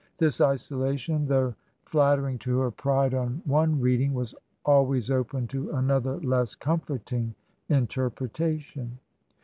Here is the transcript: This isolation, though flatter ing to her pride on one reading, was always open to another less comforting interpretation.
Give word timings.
This 0.17 0.41
isolation, 0.41 1.27
though 1.27 1.53
flatter 1.85 2.27
ing 2.27 2.39
to 2.39 2.57
her 2.57 2.71
pride 2.71 3.13
on 3.13 3.43
one 3.45 3.79
reading, 3.79 4.15
was 4.15 4.33
always 4.65 5.11
open 5.11 5.45
to 5.49 5.69
another 5.73 6.19
less 6.21 6.55
comforting 6.55 7.35
interpretation. 7.69 8.97